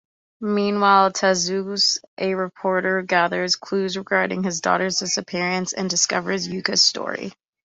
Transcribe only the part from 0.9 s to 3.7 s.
Tetsuzo, a reporter, gathers